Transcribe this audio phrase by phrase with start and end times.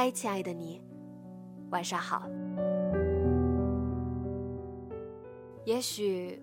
[0.00, 0.80] 嗨，亲爱的你，
[1.70, 2.22] 晚上好。
[5.64, 6.40] 也许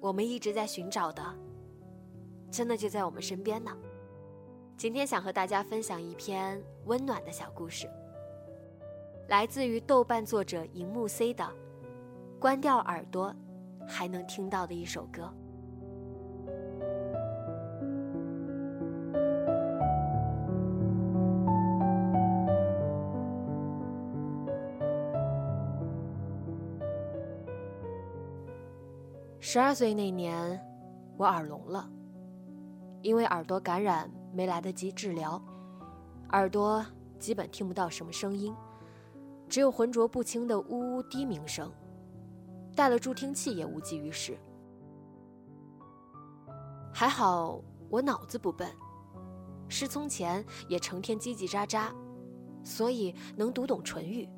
[0.00, 1.22] 我们一直在寻找的，
[2.50, 3.76] 真的就在我们身边呢。
[4.74, 7.86] 今天想和大家分享一篇温暖的小故事，
[9.28, 11.44] 来自于豆瓣作者银幕 C 的
[12.38, 13.36] 《关掉耳朵
[13.86, 15.24] 还能听到的一首歌》。
[29.50, 30.62] 十二岁那年，
[31.16, 31.88] 我耳聋了，
[33.00, 35.42] 因为耳朵感染没来得及治疗，
[36.32, 36.84] 耳朵
[37.18, 38.54] 基本听不到什么声音，
[39.48, 41.72] 只有浑浊不清的呜呜低鸣声，
[42.76, 44.36] 戴了助听器也无济于事。
[46.92, 48.70] 还好我脑子不笨，
[49.66, 51.90] 失聪前也成天叽叽喳喳，
[52.62, 54.28] 所以能读懂唇语，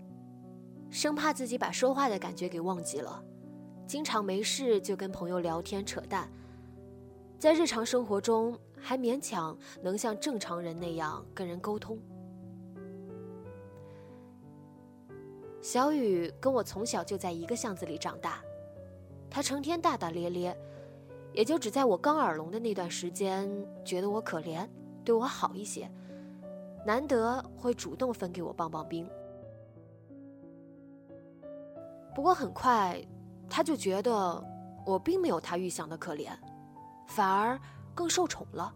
[0.88, 3.24] 生怕自己把说话的感觉给忘记了。
[3.90, 6.30] 经常没事就跟朋友聊天扯淡，
[7.40, 11.98] 在日常生活中还勉强能像正常人那样跟人沟通。
[15.60, 18.40] 小雨跟我从小就在一个巷子里长大，
[19.28, 20.56] 他成天大大咧咧，
[21.32, 23.50] 也就只在我刚耳聋的那段时间
[23.84, 24.68] 觉得我可怜，
[25.04, 25.90] 对我好一些，
[26.86, 29.04] 难得会主动分给我棒棒冰。
[32.14, 33.04] 不过很快。
[33.50, 34.42] 他就觉得
[34.86, 36.30] 我并没有他预想的可怜，
[37.08, 37.60] 反而
[37.94, 38.72] 更受宠了，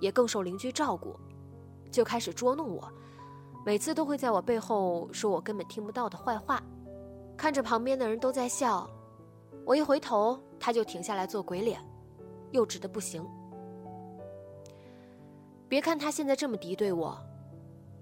[0.00, 1.14] 也更受邻居照顾，
[1.92, 2.92] 就开始捉弄我，
[3.64, 6.60] 每次都会在我背后说我根本听不到的坏话。
[7.36, 8.90] 看着旁边的人都在笑，
[9.64, 11.80] 我一回头，他就停下来做鬼脸，
[12.50, 13.24] 幼稚的不行。
[15.68, 17.16] 别看他现在这么敌对我，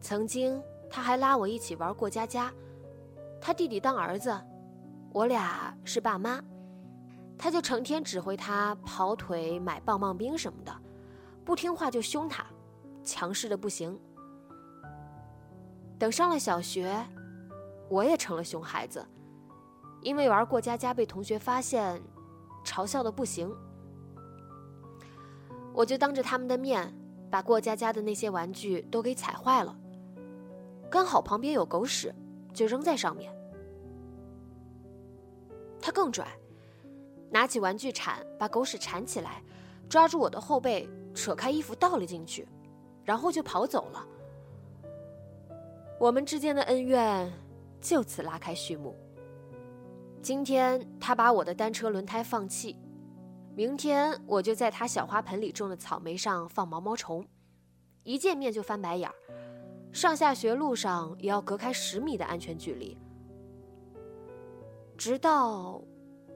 [0.01, 2.53] 曾经他还拉我一起玩过家家，
[3.41, 4.34] 他弟弟当儿子。
[5.15, 6.43] 我俩是爸妈，
[7.39, 10.77] 他就成天指挥他跑腿、买棒棒冰什么的，
[11.45, 12.45] 不听话就凶他，
[13.05, 13.97] 强势的不行。
[16.01, 16.93] 等上了小学，
[17.89, 19.07] 我也成了熊孩子，
[20.03, 22.03] 因为玩过家家被同学发现，
[22.65, 23.49] 嘲笑的不行，
[25.73, 26.93] 我就当着他们的面
[27.31, 29.79] 把过家家的那些玩具都给踩坏了，
[30.91, 32.13] 刚好旁边有狗屎，
[32.53, 33.33] 就扔在上面。
[35.84, 36.27] 他更拽，
[37.31, 39.43] 拿起玩具铲把狗屎铲起来，
[39.87, 42.49] 抓住我的后背，扯开衣服倒了进去，
[43.05, 44.09] 然后就跑走了。
[46.00, 47.31] 我们之间的恩怨
[47.83, 48.97] 就此拉开序幕。
[50.22, 52.78] 今天他把我的单车轮胎放气，
[53.55, 57.28] 明天我就在他小花盆里种的草莓上放毛毛虫，
[58.05, 59.15] 一见面就翻白眼儿，
[59.93, 62.97] 上下学路上也要隔开十米的安全距离。
[64.97, 65.83] 直到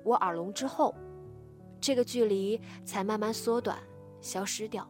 [0.05, 0.95] 我耳聋之后，
[1.81, 3.79] 这个距离才慢慢缩短、
[4.21, 4.89] 消失掉。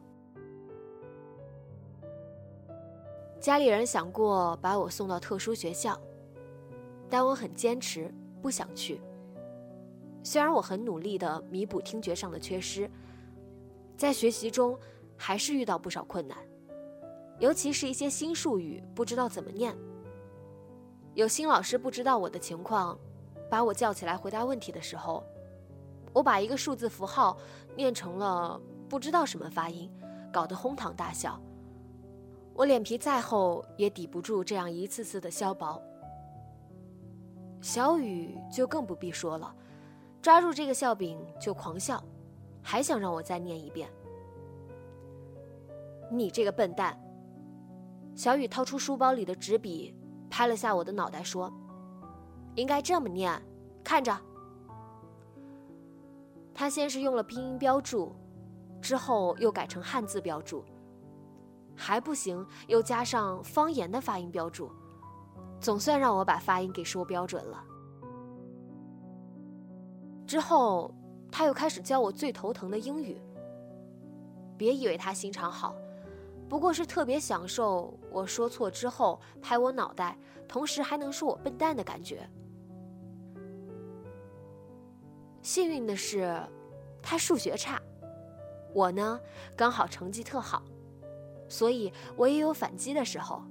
[3.40, 6.00] 家里人想过把我送到特殊学校，
[7.08, 8.12] 但我很坚持
[8.42, 9.00] 不想去。
[10.24, 12.90] 虽然我很努力的弥补听觉上的缺失，
[13.96, 14.76] 在学习中
[15.16, 16.36] 还是遇到不少困难，
[17.38, 19.76] 尤其是一些新术语不知道怎么念。
[21.14, 22.98] 有新老师不知道我的情况。
[23.50, 25.24] 把我叫起来回答问题的时候，
[26.12, 27.36] 我把一个数字符号
[27.76, 29.90] 念成了不知道什么发音，
[30.32, 31.40] 搞得哄堂大笑。
[32.54, 35.80] 我脸皮再厚也抵不住这样一次次的削薄。
[37.60, 39.54] 小雨就更不必说了，
[40.20, 42.02] 抓住这个笑柄就狂笑，
[42.62, 43.88] 还想让我再念一遍。
[46.10, 46.98] 你这个笨蛋！
[48.14, 49.94] 小雨掏出书包里的纸笔，
[50.28, 51.52] 拍了下我的脑袋，说
[52.58, 53.40] ：“应该这么念，
[53.84, 54.14] 看着。”
[56.52, 58.12] 他先是用了拼音标注，
[58.82, 60.64] 之后又改成汉字标注，
[61.76, 64.68] 还不行，又加上方言的发音标注，
[65.60, 67.64] 总算让我把发音给说标准了。
[70.26, 70.92] 之后，
[71.30, 73.20] 他又开始教我最头疼的英语。
[74.56, 75.76] 别以为他心肠好，
[76.48, 80.18] 不过是特别享受我说错之后拍我脑袋，
[80.48, 82.28] 同时还能说我笨蛋的感觉。
[85.48, 86.38] 幸运的是，
[87.00, 87.80] 他数学差，
[88.74, 89.18] 我呢
[89.56, 90.62] 刚好成绩特好，
[91.48, 93.42] 所以我也有反击的时候，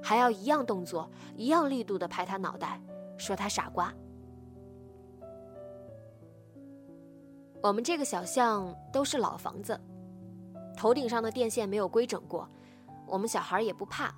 [0.00, 2.80] 还要一样动作、一样力度的拍他脑袋，
[3.18, 3.92] 说他傻瓜。
[7.60, 9.76] 我们这个小巷都是老房子。
[10.76, 12.48] 头顶上的电线没有规整过，
[13.08, 14.14] 我们小孩也不怕，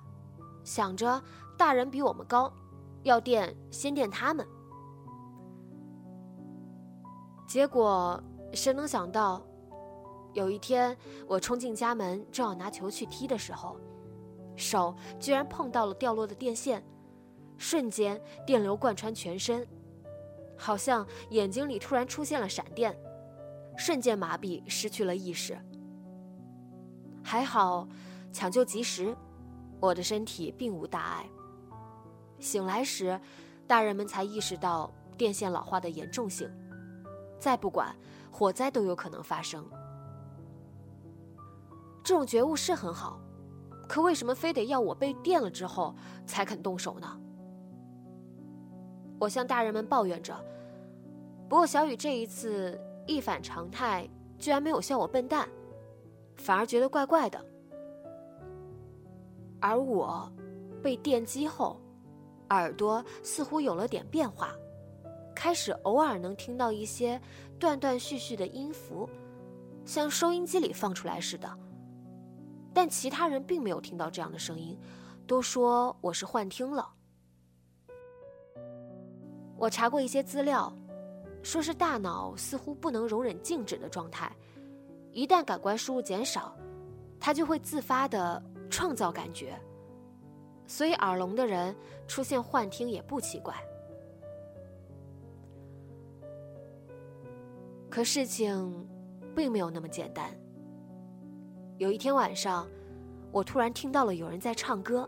[0.63, 1.19] 想着
[1.57, 2.53] 大人比我们高，
[3.01, 4.47] 要电先电他们。
[7.47, 8.21] 结果
[8.53, 9.41] 谁能想到，
[10.33, 10.95] 有一天
[11.25, 13.79] 我冲进家门，正要拿球去踢的时候，
[14.57, 16.83] 手居然碰到了掉落的电线，
[17.57, 19.65] 瞬间电流贯穿全身，
[20.57, 22.93] 好像眼睛里突然出现了闪电，
[23.77, 25.57] 瞬间麻痹，失去了意识。
[27.23, 27.87] 还好，
[28.33, 29.15] 抢救及时，
[29.79, 31.29] 我的身体并无大碍。
[32.39, 33.17] 醒来时，
[33.65, 36.49] 大人们才意识到电线老化的严重性，
[37.39, 37.95] 再不管，
[38.31, 39.63] 火灾都有可能发生。
[42.03, 43.19] 这种觉悟是很好，
[43.87, 45.93] 可为什么非得要我被电了之后
[46.25, 47.19] 才肯动手呢？
[49.19, 50.33] 我向大人们抱怨着，
[51.49, 54.07] 不过小雨这一次一反常态，
[54.37, 55.49] 居然没有笑我笨蛋。
[56.35, 57.43] 反而觉得怪怪的，
[59.59, 60.31] 而我
[60.83, 61.81] 被电击后，
[62.51, 64.53] 耳朵似乎有了点变化，
[65.37, 67.21] 开始偶尔能听到一些
[67.59, 69.07] 断断续续的音符，
[69.85, 71.47] 像收音机里放出来似的。
[72.73, 74.75] 但其他人并没有听到这样的声音，
[75.27, 76.89] 都说我是幻听了。
[79.55, 80.75] 我查过一些资料，
[81.43, 84.35] 说是大脑似乎不能容忍静止的状态。
[85.11, 86.57] 一旦感官输入减少，
[87.19, 89.55] 它就会自发的创造感觉，
[90.65, 91.75] 所以耳聋的人
[92.07, 93.53] 出现幻听也不奇怪。
[97.89, 98.87] 可事情
[99.35, 100.29] 并没有那么简单。
[101.77, 102.67] 有一天晚上，
[103.31, 105.07] 我突然听到了有人在唱歌，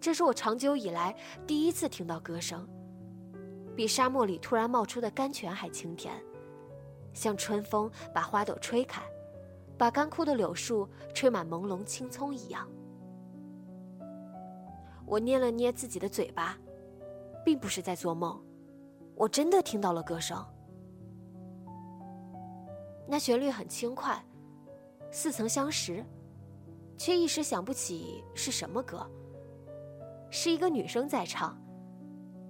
[0.00, 1.14] 这是我长久以来
[1.46, 2.68] 第一次听到歌声，
[3.74, 6.14] 比沙漠里突然冒出的甘泉还清甜。
[7.14, 9.02] 像春风把花朵吹开，
[9.76, 12.68] 把干枯的柳树吹满朦胧青葱一样。
[15.06, 16.58] 我捏了捏自己的嘴巴，
[17.44, 18.42] 并不是在做梦，
[19.14, 20.44] 我真的听到了歌声。
[23.06, 24.24] 那旋律很轻快，
[25.10, 26.04] 似曾相识，
[26.96, 29.06] 却一时想不起是什么歌。
[30.30, 31.60] 是一个女生在唱，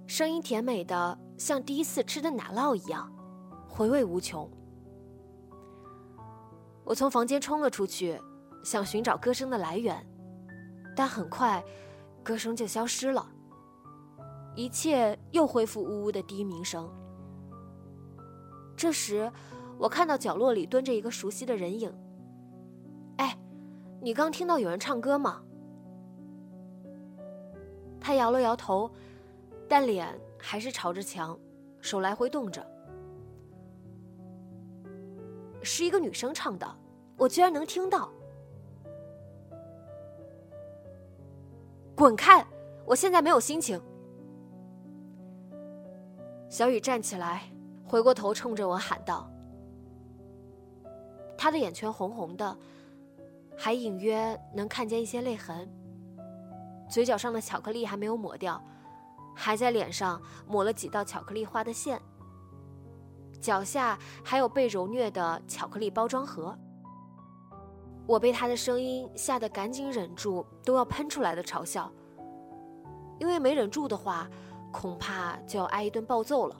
[0.07, 3.11] 声音甜美的像第一次吃的奶酪一样。
[3.67, 4.47] 回味无穷。
[6.83, 8.21] 我从房间冲了出去，
[8.63, 10.05] 想寻找歌声的来源，
[10.95, 11.63] 但很快，
[12.23, 13.27] 歌声就消失了。
[14.55, 16.87] 一切又恢复呜呜的低鸣声。
[18.77, 19.31] 这时，
[19.77, 21.93] 我看到角落里蹲着一个熟悉的人影。
[23.17, 23.37] 哎，
[24.01, 25.41] 你刚听到有人唱歌吗？
[27.99, 28.91] 他摇了摇头，
[29.67, 31.37] 但脸还是朝着墙，
[31.79, 32.65] 手来回动着。
[35.61, 36.67] 是一个女生唱的，
[37.17, 38.11] 我居然能听到！
[41.95, 42.45] 滚开！
[42.85, 43.81] 我现在没有心情。
[46.49, 47.43] 小雨站起来，
[47.85, 49.31] 回过头冲着我喊道
[51.43, 52.57] ：“他的眼圈红红的，
[53.57, 55.69] 还隐约能看见一些泪痕。
[56.89, 58.63] 嘴角上的巧克力还没有抹掉，
[59.35, 62.01] 还在脸上抹了几道巧克力画的线。”
[63.41, 66.57] 脚下还有被揉虐的巧克力包装盒。
[68.07, 71.91] 我被他的声音吓得赶紧忍住都要喷出来的嘲笑，
[73.19, 74.29] 因为没忍住的话，
[74.71, 76.55] 恐怕就要挨一顿暴揍了。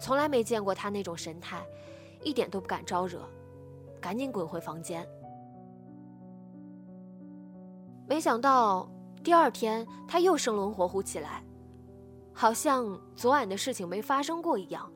[0.00, 1.62] 从来没见过他那种神态，
[2.22, 3.20] 一点都不敢招惹，
[4.00, 5.06] 赶紧滚回房间。
[8.06, 8.88] 没想到
[9.22, 11.42] 第二天他又生龙活虎起来，
[12.32, 14.90] 好像昨晚的事情没发生过一样。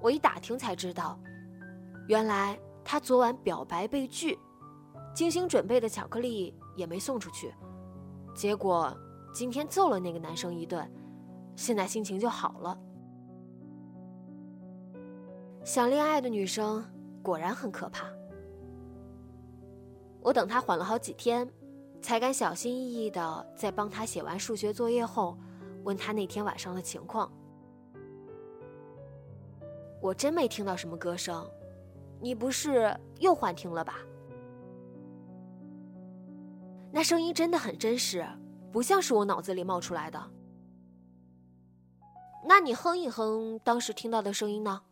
[0.00, 1.18] 我一打听才知道，
[2.08, 4.38] 原来他昨晚表白被拒，
[5.14, 7.54] 精心准备的巧克力也没送出去，
[8.34, 8.94] 结果
[9.32, 10.90] 今天揍了那个男生一顿，
[11.54, 12.78] 现在心情就好了。
[15.66, 16.80] 想恋爱的女生
[17.24, 18.08] 果然很可怕。
[20.22, 21.50] 我等他缓了好几天，
[22.00, 25.36] 才敢小心翼翼的在帮他写完数学作业后，
[25.82, 27.28] 问他那天晚上的情况。
[30.00, 31.44] 我真没听到什么歌声，
[32.20, 33.98] 你不是又幻听了吧？
[36.92, 38.24] 那声音真的很真实，
[38.70, 40.30] 不像是我脑子里冒出来的。
[42.46, 44.82] 那你哼一哼当时听到的声音呢？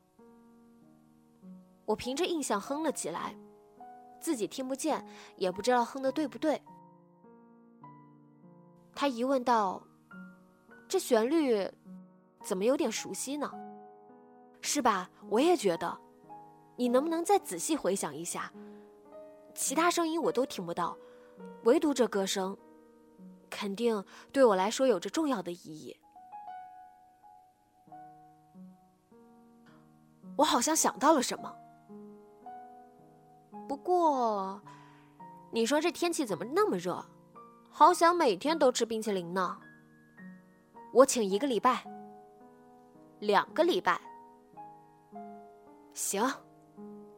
[1.84, 3.36] 我凭着印象哼了起来，
[4.20, 5.04] 自己听不见，
[5.36, 6.60] 也不知道哼的对不对。
[8.94, 9.82] 他疑问道
[10.88, 11.70] ：“这旋律
[12.42, 13.50] 怎么有点熟悉呢？
[14.60, 15.10] 是吧？
[15.28, 15.98] 我也觉得。
[16.76, 18.52] 你能不能再仔细回想一下？
[19.54, 20.96] 其他声音我都听不到。”
[21.64, 22.56] 唯独这歌声，
[23.50, 25.98] 肯定对我来说有着重要的意义。
[30.36, 31.63] 我好像想到了什么。
[33.84, 34.60] 过，
[35.52, 37.04] 你说这天气怎么那么热？
[37.70, 39.58] 好想每天都吃冰淇淋呢。
[40.92, 41.84] 我请一个礼拜，
[43.20, 44.00] 两个礼拜，
[45.92, 46.24] 行。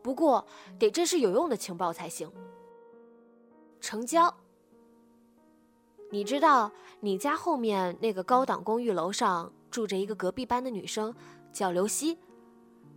[0.03, 0.45] 不过
[0.79, 2.31] 得真是有用的情报才行。
[3.81, 4.35] 成交。
[6.11, 6.71] 你知道
[7.01, 11.15] 你家后面那个高档公寓楼上住着一个隔壁班的女生，
[11.53, 12.19] 叫刘希。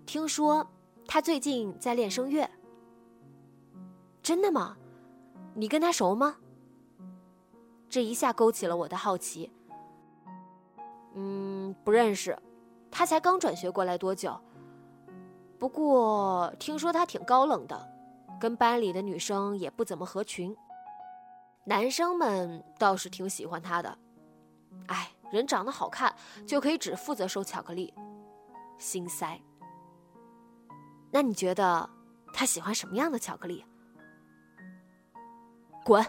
[0.05, 0.65] 听说
[1.07, 2.49] 她最近在练声乐。
[4.29, 4.77] 真的吗？
[5.55, 6.35] 你跟他熟吗？
[7.89, 9.51] 这一下勾起了我的好奇。
[11.15, 12.37] 嗯，不认识。
[12.91, 14.39] 他才刚转学过来多久？
[15.57, 17.89] 不过听说他挺高冷的，
[18.39, 20.55] 跟班里的女生也不怎么合群。
[21.63, 23.97] 男生们倒是挺喜欢他的，
[24.89, 26.13] 哎，人长得好看
[26.45, 27.91] 就可以只负责收巧克力，
[28.77, 29.41] 心塞。
[31.09, 31.89] 那你觉得
[32.31, 33.65] 他喜欢什么样的巧克力？
[35.89, 36.05] 滚！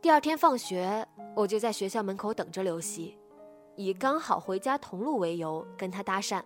[0.00, 3.16] 第二天放学，我就在学校门口等着刘希，
[3.76, 6.42] 以刚好回家同路为由跟他搭讪，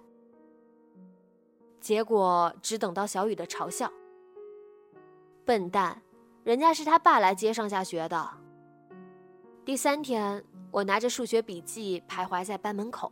[1.80, 3.90] 结果只等到小雨的嘲笑
[5.46, 6.02] ：“笨蛋。”
[6.44, 8.30] 人家是他爸来接上下学的。
[9.64, 13.10] 第三天，我拿着数学笔记徘徊在班门口，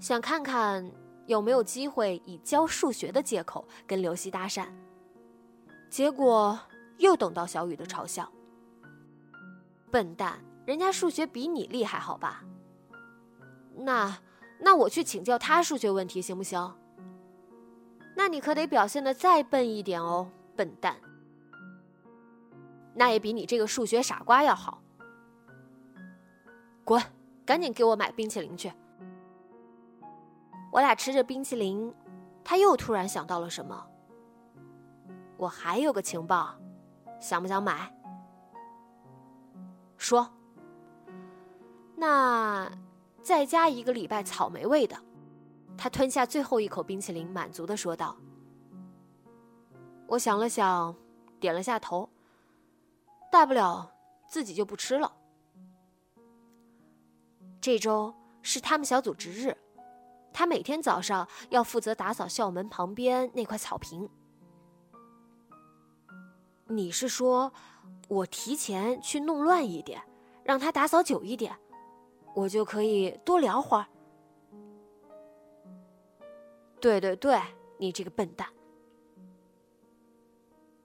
[0.00, 0.90] 想看看
[1.26, 4.66] 有没有机会以教数学的借口跟刘希搭讪。
[5.88, 6.58] 结果
[7.00, 8.30] 又等到小雨的嘲笑
[9.90, 12.44] ：“笨蛋，人家数学比你厉害，好吧？
[13.74, 14.18] 那
[14.60, 16.76] 那我去请教他数学问题行不行？
[18.14, 20.96] 那你可得表现的再笨一点哦，笨蛋。”
[22.94, 24.82] 那也比你这个数学傻瓜要好。
[26.84, 27.00] 滚，
[27.46, 28.70] 赶紧给我买冰淇淋去。
[30.70, 31.94] 我俩吃着冰淇淋，
[32.44, 33.86] 他又突然想到了什么。
[35.38, 36.54] 我还有个情报，
[37.20, 37.94] 想不想买？
[39.96, 40.28] 说。
[41.94, 42.70] 那
[43.22, 44.96] 再加一个礼拜草莓味的。
[45.76, 48.16] 他吞下最后一口冰淇淋，满足的说道。
[50.06, 50.94] 我想了想，
[51.38, 52.08] 点了下头。
[53.30, 53.90] 大不了
[54.26, 55.12] 自己就不吃了。
[57.60, 59.56] 这周是他们小组值日，
[60.32, 64.08] 他每天早上要负责打扫校门旁边那块草坪。
[66.70, 67.52] 你是说，
[68.06, 70.00] 我提前去弄乱一点，
[70.44, 71.52] 让他打扫久一点，
[72.34, 73.86] 我就可以多聊会儿？
[76.80, 77.40] 对对对，
[77.76, 78.48] 你这个笨蛋！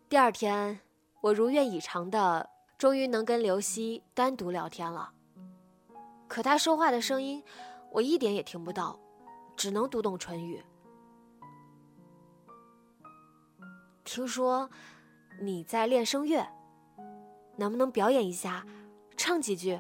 [0.10, 0.82] 第二天。
[1.22, 5.12] 我如愿以偿的，终于能跟刘希单独聊天了。
[6.28, 7.44] 可他说话的声音，
[7.92, 9.00] 我一点也听不到，
[9.56, 10.64] 只能读懂唇语。
[14.04, 14.70] 听说
[15.40, 16.46] 你在练声乐，
[17.58, 18.66] 能不能表演一下，
[19.18, 19.80] 唱几句？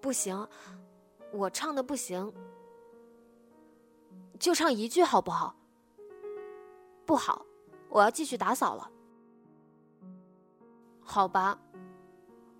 [0.00, 0.46] 不行，
[1.32, 2.32] 我唱的不行，
[4.38, 5.54] 就唱一句好不好？
[7.06, 7.44] 不好。
[7.90, 8.90] 我要继续打扫了，
[11.00, 11.56] 好吧。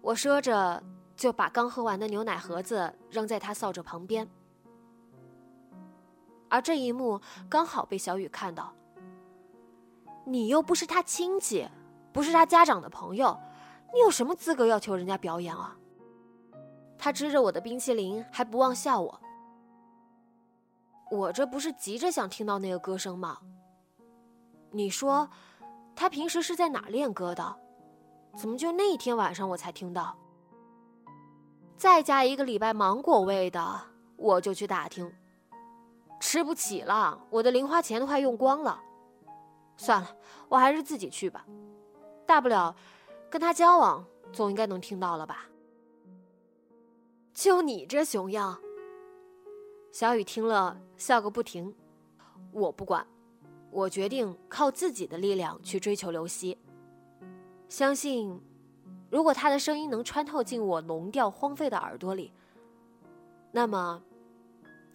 [0.00, 0.80] 我说着，
[1.16, 4.30] 就把刚喝完的牛奶盒子扔在他扫帚旁边。
[6.48, 8.72] 而这一幕刚好被小雨看到。
[10.24, 11.68] 你又不是他亲戚，
[12.12, 13.38] 不是他家长的朋友，
[13.92, 15.76] 你有什么资格要求人家表演啊？
[16.96, 19.20] 他吃着我的冰淇淋，还不忘笑我。
[21.10, 23.38] 我这不是急着想听到那个歌声吗？
[24.70, 25.28] 你说，
[25.94, 27.56] 他平时是在哪练歌的？
[28.36, 30.16] 怎么就那天晚上我才听到？
[31.76, 33.80] 再加一个礼拜芒果味的，
[34.16, 35.12] 我就去打听。
[36.18, 38.80] 吃不起了，我的零花钱都快用光了。
[39.76, 40.16] 算了，
[40.48, 41.44] 我还是自己去吧。
[42.26, 42.74] 大不了
[43.30, 45.46] 跟他交往，总应该能听到了吧？
[47.32, 48.58] 就你这熊样！
[49.92, 51.74] 小雨听了笑个不停。
[52.52, 53.06] 我不管，
[53.70, 56.56] 我决定靠自己的力量去追求刘希。
[57.68, 58.40] 相信，
[59.10, 62.32] 如果他的声音能穿透进我聋掉荒废的耳朵里，
[63.50, 64.02] 那么。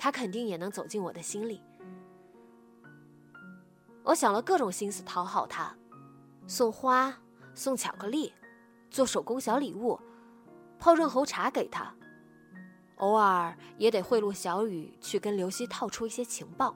[0.01, 1.62] 他肯定也能走进我的心里。
[4.03, 5.75] 我想了各种心思讨好他，
[6.48, 7.13] 送花、
[7.53, 8.34] 送巧克力，
[8.89, 10.00] 做手工小礼物，
[10.79, 11.94] 泡润喉茶给他，
[12.98, 16.75] 偶尔也得贿赂小雨去跟刘希套出一些情报。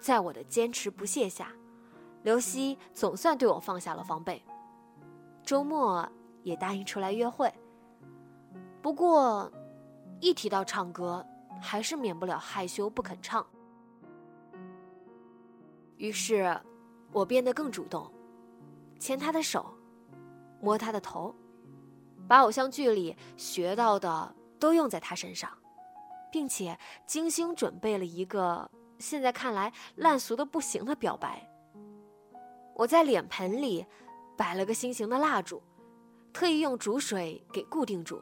[0.00, 1.52] 在我的坚持不懈下，
[2.22, 4.42] 刘希总算对我放下了防备，
[5.42, 6.06] 周末
[6.42, 7.52] 也答应出来约会。
[8.82, 9.50] 不过，
[10.20, 11.24] 一提到唱歌，
[11.60, 13.46] 还是免不了害羞不肯唱。
[15.96, 16.60] 于是，
[17.12, 18.12] 我变得更主动，
[18.98, 19.72] 牵他的手，
[20.60, 21.34] 摸他的头，
[22.28, 25.50] 把偶像剧里学到的都用在他身上，
[26.30, 31.48] 并且精心准备了一个现在看来烂俗的不行的表白。
[32.74, 33.86] 我在脸盆里
[34.36, 35.62] 摆了个心形的蜡烛，
[36.32, 38.20] 特意用煮水给固定住。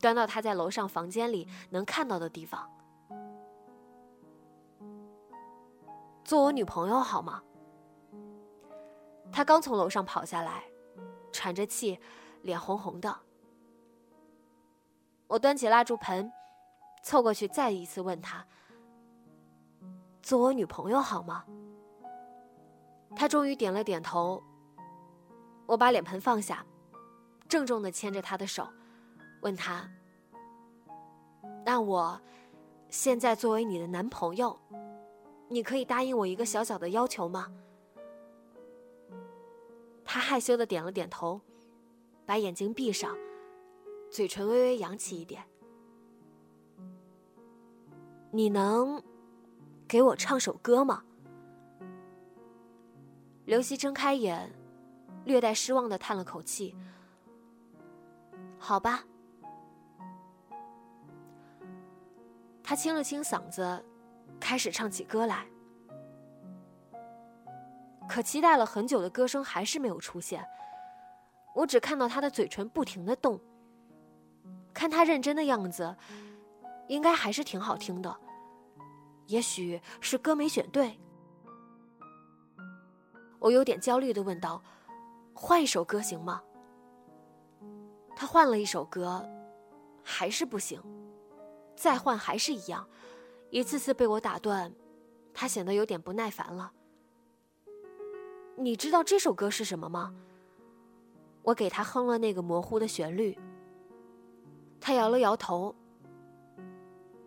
[0.00, 2.70] 端到他在楼上房间里能看到的地方。
[6.24, 7.42] 做我女朋友好吗？
[9.32, 10.64] 他刚从楼上跑下来，
[11.32, 11.98] 喘着气，
[12.42, 13.14] 脸红红的。
[15.26, 16.30] 我端起蜡烛盆，
[17.02, 18.46] 凑过去再一次问他
[20.22, 21.44] ：“做我女朋友好吗？”
[23.16, 24.42] 他终于点了点头。
[25.66, 26.64] 我把脸盆放下，
[27.48, 28.66] 郑重的牵着他的手。
[29.40, 29.88] 问他
[31.64, 32.20] ：“那我
[32.88, 34.58] 现在作为你的男朋友，
[35.48, 37.52] 你可以答应我一个小小的要求吗？”
[40.04, 41.40] 他害羞的点了点头，
[42.24, 43.16] 把眼睛闭上，
[44.10, 45.44] 嘴唇微微扬起一点。
[48.30, 49.02] 你能
[49.86, 51.04] 给我唱首歌吗？
[53.44, 54.52] 刘希睁开眼，
[55.24, 56.74] 略带失望的叹了口气
[58.58, 59.04] ：“好吧。”
[62.68, 63.82] 他清了清嗓子，
[64.38, 65.46] 开始唱起歌来。
[68.06, 70.46] 可期待了很久的歌声还是没有出现。
[71.54, 73.40] 我只看到他的嘴唇不停的动。
[74.74, 75.96] 看他认真的样子，
[76.88, 78.14] 应该还是挺好听的。
[79.28, 81.00] 也许是歌没选对。
[83.38, 84.62] 我有点焦虑的问道
[85.32, 86.42] ：“换一首歌行吗？”
[88.14, 89.26] 他换了一首歌，
[90.04, 90.78] 还是不行。
[91.78, 92.84] 再换还是一样，
[93.50, 94.74] 一次次被我打断，
[95.32, 96.72] 他显得有点不耐烦了。
[98.56, 100.12] 你知道这首歌是什么吗？
[101.44, 103.38] 我给他哼了那个模糊的旋律。
[104.80, 105.72] 他摇了摇头。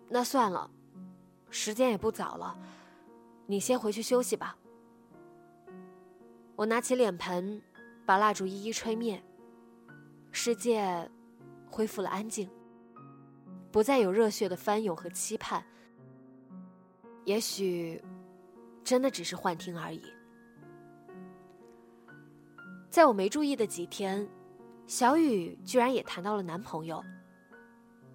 [0.10, 0.70] 那算了，
[1.50, 2.60] 时间也不早了，
[3.46, 4.58] 你先回去休息吧。
[6.58, 7.62] 我拿起脸盆，
[8.06, 9.24] 把蜡烛一一吹灭，
[10.34, 11.10] 世界
[11.70, 12.50] 恢复了安静。
[13.72, 15.64] 不再有热血的翻涌和期盼，
[17.24, 18.04] 也许
[18.84, 20.04] 真的只是幻听而已。
[22.90, 24.28] 在我没注意的几天，
[24.86, 27.02] 小雨居然也谈到了男朋友，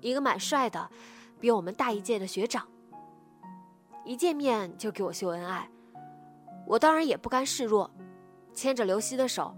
[0.00, 0.90] 一个蛮帅的，
[1.40, 2.68] 比我们大一届的学长。
[4.04, 5.68] 一见面就给我秀恩爱，
[6.66, 7.90] 我当然也不甘示弱，
[8.52, 9.56] 牵着刘希的手，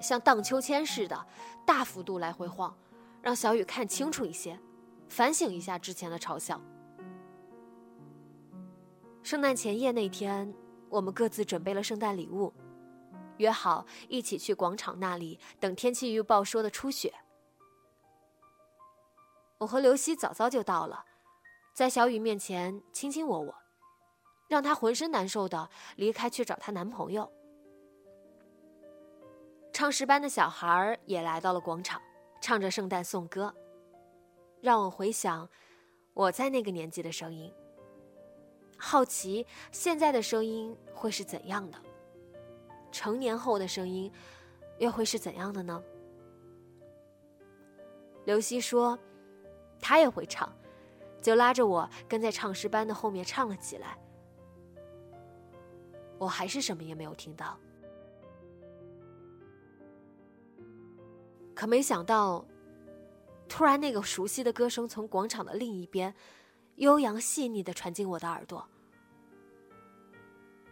[0.00, 1.26] 像荡秋千似的，
[1.66, 2.74] 大幅度来回晃，
[3.20, 4.56] 让小雨看清楚一些。
[5.10, 6.58] 反省一下之前的嘲笑。
[9.22, 10.54] 圣诞前夜那天，
[10.88, 12.54] 我们各自准备了圣诞礼物，
[13.36, 17.12] 约好一起去广场那里等天气预报说的初雪。
[19.58, 21.04] 我和刘希早早就到了，
[21.74, 23.54] 在小雨面前卿卿我我，
[24.48, 27.30] 让她浑身难受的离开去找她男朋友。
[29.72, 32.00] 唱诗班的小孩也来到了广场，
[32.40, 33.54] 唱着圣诞颂歌。
[34.60, 35.48] 让我回想
[36.12, 37.52] 我在那个年纪的声音，
[38.76, 41.78] 好奇现在的声音会是怎样的，
[42.92, 44.12] 成年后的声音
[44.78, 45.82] 又会是怎样的呢？
[48.26, 48.98] 刘希说，
[49.80, 50.54] 他也会唱，
[51.22, 53.98] 就拉着我跟在唱诗班的后面唱了起来。
[56.18, 57.58] 我还是什么也没有听到。
[61.54, 62.44] 可没想到，
[63.50, 66.14] 突然那个熟悉的歌声从广场的另一边，
[66.76, 68.66] 悠扬细腻的传进我的耳朵。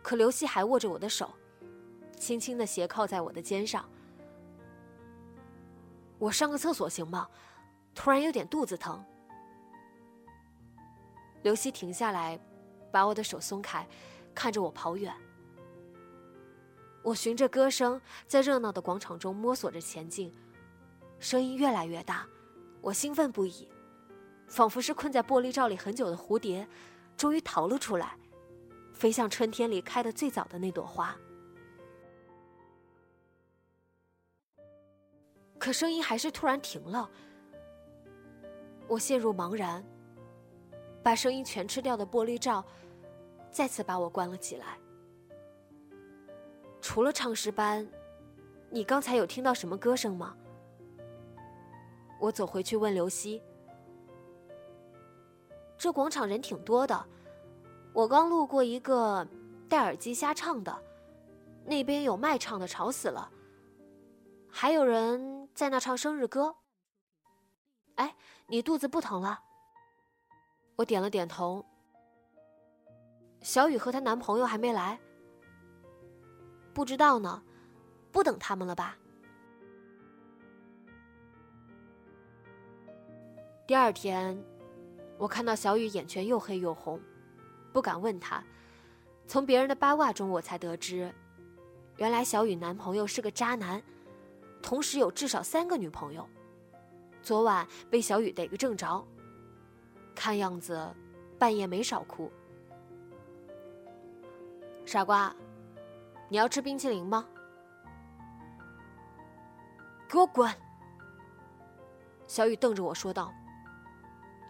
[0.00, 1.34] 可刘希还握着我的手，
[2.16, 3.84] 轻轻的斜靠在我的肩上。
[6.18, 7.28] 我上个厕所行吗？
[7.94, 9.04] 突然有点肚子疼。
[11.42, 12.40] 刘希停下来，
[12.92, 13.86] 把我的手松开，
[14.32, 15.12] 看着我跑远。
[17.02, 20.32] 我循着歌声在热闹的广场中摸索着前进。
[21.18, 22.26] 声音越来越大，
[22.80, 23.68] 我兴奋不已，
[24.46, 26.66] 仿佛是困在玻璃罩里很久的蝴蝶，
[27.16, 28.16] 终于逃了出来，
[28.94, 31.16] 飞向春天里开的最早的那朵花。
[35.58, 37.10] 可声音还是突然停了，
[38.86, 39.84] 我陷入茫然，
[41.02, 42.64] 把声音全吃掉的玻璃罩
[43.50, 44.78] 再次把我关了起来。
[46.80, 47.86] 除了唱诗班，
[48.70, 50.36] 你刚才有听到什么歌声吗？
[52.18, 53.42] 我走回去问刘希
[55.78, 57.06] ：“这广场人挺多的，
[57.92, 59.26] 我刚路过一个
[59.68, 60.82] 戴耳机瞎唱的，
[61.64, 63.30] 那边有卖唱的，吵死了。
[64.50, 66.56] 还有人在那唱生日歌。
[67.96, 69.40] 哎，你肚子不疼了？”
[70.76, 71.64] 我点了点头。
[73.40, 74.98] 小雨和她男朋友还没来，
[76.74, 77.42] 不知道呢，
[78.10, 78.96] 不等他们了吧？
[83.68, 84.34] 第二天，
[85.18, 86.98] 我看到小雨眼圈又黑又红，
[87.70, 88.42] 不敢问她。
[89.26, 91.12] 从别人的八卦中，我才得知，
[91.98, 93.82] 原来小雨男朋友是个渣男，
[94.62, 96.26] 同时有至少三个女朋友。
[97.20, 99.06] 昨晚被小雨逮个正着，
[100.14, 100.82] 看样子
[101.38, 102.32] 半夜没少哭。
[104.86, 105.36] 傻瓜，
[106.30, 107.28] 你要吃冰淇淋吗？
[110.08, 110.50] 给我滚！
[112.26, 113.30] 小雨瞪着我说道。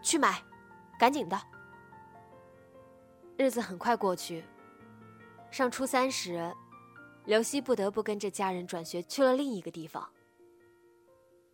[0.09, 0.43] 去买，
[0.99, 1.39] 赶紧的。
[3.37, 4.43] 日子很快过去，
[5.51, 6.51] 上初三时，
[7.27, 10.09] 刘希不得不跟着家人转学去了另一个地方。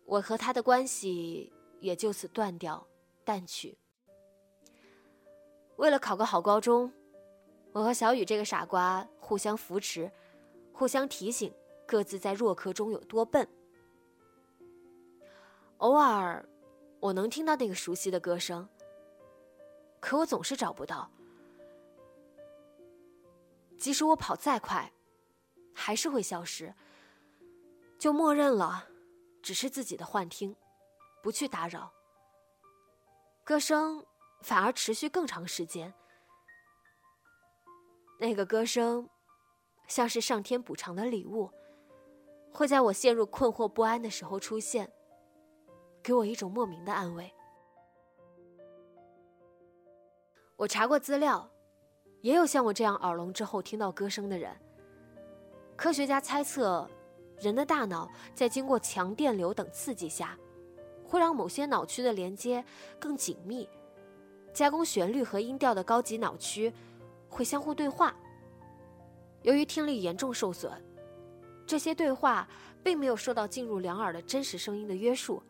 [0.05, 2.87] 我和他的关系也就此断掉、
[3.25, 3.77] 淡去。
[5.75, 6.89] 为了考个好高中，
[7.73, 10.09] 我和小雨这个傻瓜互相扶持，
[10.71, 11.53] 互相提醒
[11.85, 13.45] 各自在弱科中有多笨。
[15.79, 16.47] 偶尔。
[17.05, 18.67] 我能听到那个熟悉的歌声，
[19.99, 21.07] 可我总是找不到。
[23.77, 24.91] 即使我跑再快，
[25.71, 26.73] 还是会消失。
[27.99, 28.87] 就默认了，
[29.43, 30.55] 只是自己的幻听，
[31.21, 31.93] 不去打扰。
[33.43, 34.03] 歌声
[34.41, 35.93] 反而持续更长时间。
[38.19, 39.07] 那个歌声，
[39.87, 41.51] 像是上天补偿的礼物，
[42.51, 44.91] 会在我陷入困惑不安的时候出现。
[46.05, 47.33] 给我一种莫名的安慰。
[50.55, 51.49] 我查过资料，
[52.21, 54.55] 也有像我这样耳聋之后听到歌声的人。
[55.75, 56.87] 科学家猜测，
[57.39, 60.37] 人的大脑在经过强电流等刺激下，
[61.03, 62.63] 会让某些脑区的连接
[62.99, 63.67] 更紧密，
[64.53, 66.71] 加工旋律和音调的高级脑区
[67.27, 68.15] 会相互对话。
[69.41, 70.71] 由于听力严重受损，
[71.65, 72.47] 这些对话
[72.83, 75.41] 并没有受到进入两耳的真实声音的约束。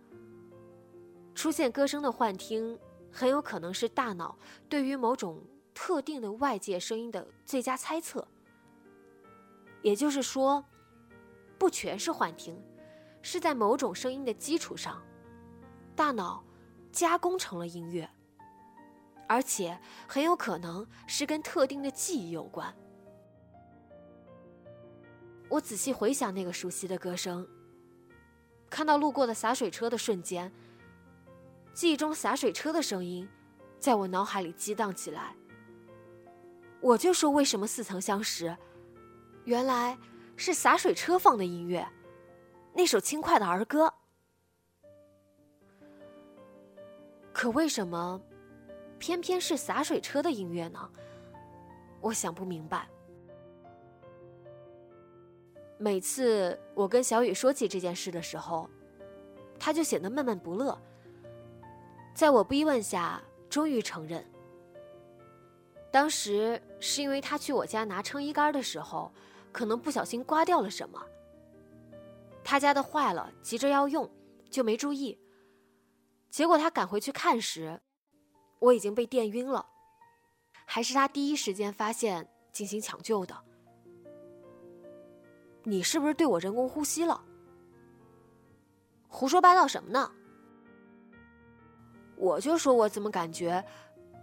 [1.35, 2.79] 出现歌声的幻听，
[3.11, 4.35] 很有可能是大脑
[4.69, 5.43] 对于某种
[5.73, 8.25] 特定的外界声音的最佳猜测。
[9.81, 10.63] 也就是说，
[11.59, 12.59] 不全是幻听，
[13.21, 15.03] 是在某种声音的基础上，
[15.95, 16.43] 大脑
[16.91, 18.09] 加工成了音乐，
[19.27, 22.73] 而且很有可能是跟特定的记忆有关。
[25.49, 27.47] 我仔细回想那个熟悉的歌声，
[28.69, 30.51] 看到路过的洒水车的瞬间。
[31.75, 33.27] 记忆中洒水车的声音，
[33.79, 35.35] 在我脑海里激荡起来。
[36.79, 38.55] 我就说为什么似曾相识，
[39.43, 39.97] 原来
[40.37, 41.85] 是洒水车放的音乐，
[42.73, 43.93] 那首轻快的儿歌。
[47.33, 48.21] 可为什么，
[48.97, 50.89] 偏偏是洒水车的音乐呢？
[51.99, 52.87] 我想不明白。
[55.77, 58.69] 每次我跟小雨说起这件事的时候，
[59.59, 60.81] 他就显得闷闷不乐。
[62.15, 64.25] 在我逼问下，终于承认。
[65.91, 69.11] 当时是因为他去我家拿撑衣杆的时候，
[69.51, 71.05] 可能不小心刮掉了什么。
[72.41, 74.09] 他家的坏了，急着要用，
[74.49, 75.19] 就没注意。
[76.29, 77.81] 结果他赶回去看时，
[78.59, 79.67] 我已经被电晕了。
[80.65, 83.35] 还是他第一时间发现，进行抢救的。
[85.63, 87.21] 你是不是对我人工呼吸了？
[89.09, 90.09] 胡说八道什么呢？
[92.15, 93.63] 我就说我怎么感觉，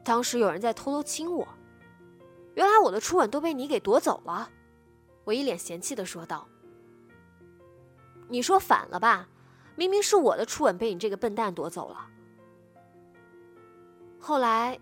[0.05, 1.46] 当时有人在偷偷亲我。
[2.55, 4.50] 原来我的初吻都被你给夺走了。
[5.24, 6.46] 我一脸嫌弃的说道。
[8.28, 9.28] 你说反了吧？
[9.76, 12.07] 明明是我的初吻被你这个笨蛋夺走了。
[14.18, 14.78] 后来，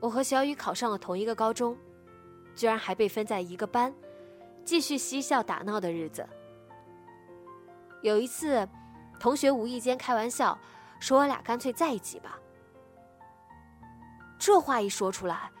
[0.00, 1.76] 我和小雨考上了同一个高中，
[2.54, 3.94] 居然还被分在一个班，
[4.64, 6.26] 继续嬉笑打闹的日子。
[8.02, 8.68] 有一次，
[9.20, 10.58] 同学无意间开玩笑，
[11.04, 12.40] 说我俩干脆在一起吧。
[14.38, 15.52] 这话一说出来，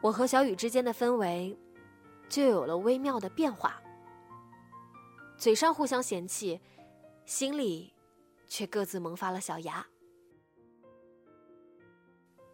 [0.00, 1.58] 我和小雨之间的氛围
[2.28, 3.82] 就有了微妙的变化。
[5.36, 6.60] 嘴上互相嫌弃，
[7.26, 7.92] 心里
[8.46, 9.84] 却各自萌发了小芽。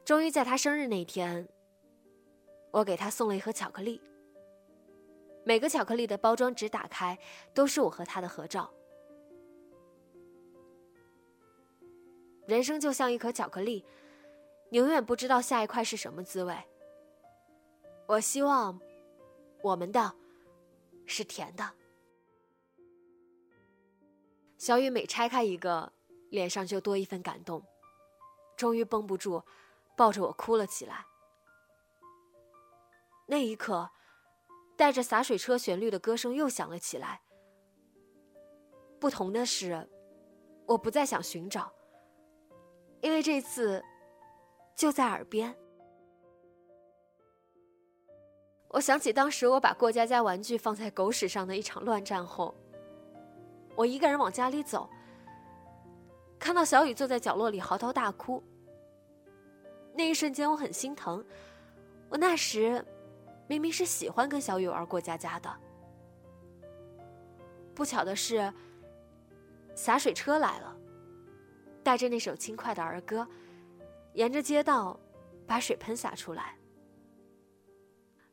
[0.07, 1.47] 终于在他生日那天，
[2.71, 4.01] 我给他送了一盒巧克力。
[5.45, 7.19] 每个巧克力的包装纸打开，
[7.53, 8.73] 都是我和他的合照。
[12.49, 13.85] 人生就像一颗巧克力，
[14.71, 16.57] 永远不知道下一块是什么滋味。
[18.07, 18.81] 我希望，
[19.63, 20.15] 我们的，
[21.05, 21.71] 是甜的。
[24.57, 25.93] 小雨每拆开一个，
[26.31, 27.63] 脸上就多一份感动，
[28.57, 29.45] 终于绷不住，
[29.95, 31.05] 抱着我哭了起来。
[33.27, 33.91] 那一刻，
[34.75, 37.21] 带着洒水车旋律的歌声又响了起来。
[38.99, 39.87] 不同的是，
[40.65, 41.71] 我不再想寻找，
[43.01, 43.83] 因为这次
[44.75, 45.55] 就在耳边。
[48.69, 52.55] 我想起当时我把过家家玩具放在狗屎上的一场乱战后。
[53.75, 54.91] 我一个人往家里走，
[56.39, 58.43] 看到小雨坐在角落里嚎啕大哭。
[59.95, 61.25] 那一瞬间，我很心疼。
[62.09, 62.85] 我那时
[63.47, 65.51] 明明是喜欢跟小雨玩过家家的。
[67.75, 68.53] 不巧的是，
[69.75, 70.77] 洒水车来了，
[71.89, 73.27] 带着那首轻快的儿歌，
[74.13, 75.01] 沿着街道
[75.47, 76.55] 把水喷洒出来。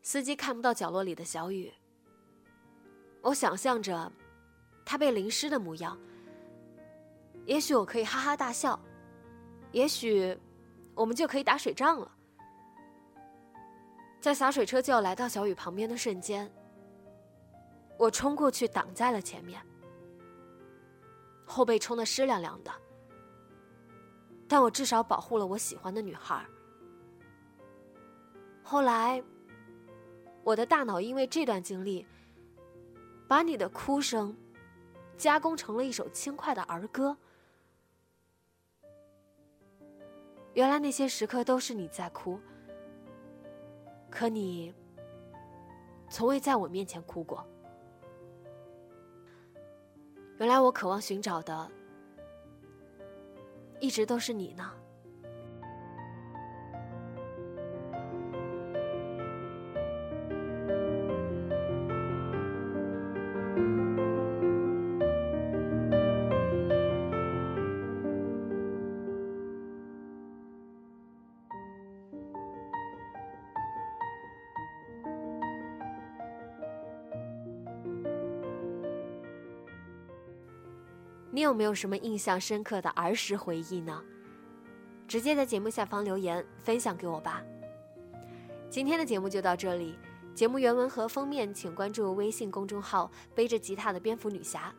[0.02, 1.72] 司机看不到角落里的小雨。
[3.22, 4.12] 我想象着。
[4.86, 5.98] 他被淋湿的模样，
[7.46, 8.78] 也许我可以哈哈大笑，
[9.72, 10.38] 也许
[10.94, 12.12] 我们就可以打水仗了。
[14.20, 16.52] 在洒水车就要来到小雨旁边的瞬间，
[17.98, 19.65] 我冲过去挡在了前面，
[21.46, 22.72] 后背冲得湿凉凉的，
[24.47, 26.45] 但我至少保护了我喜欢的女孩。
[28.63, 29.23] 后来，
[30.43, 32.05] 我的大脑因为这段经历，
[33.27, 34.36] 把你的哭声。
[35.17, 37.15] 加工成了一首轻快的儿歌。
[40.53, 42.38] 原来那些时刻都是你在哭，
[44.10, 44.73] 可你
[46.10, 47.47] 从未在我面前哭过。
[50.38, 51.71] 原来我渴望寻找的，
[53.79, 54.71] 一直都是你呢。
[81.45, 84.03] 有没有什么印象深刻的儿时回忆呢？
[85.08, 87.43] 直接在节目下方留言分享给我吧。
[88.69, 89.97] 今天的节目就到这里，
[90.34, 94.73] 节目原文和封面请关注微信公众号“背着吉他的蝙蝠女侠”。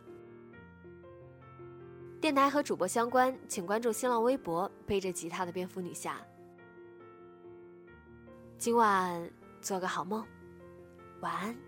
[2.20, 6.20] 电台和主播相关，请关注新浪微博“背着吉他的蝙蝠女侠”。
[8.58, 10.26] 今晚做个好梦，
[11.20, 11.65] 晚安。